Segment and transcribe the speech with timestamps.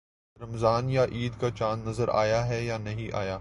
[0.39, 3.29] رمضان یا عید کا چاند نظر آیا ہے یا نہیں آیا